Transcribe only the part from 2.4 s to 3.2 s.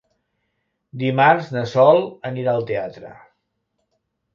al teatre.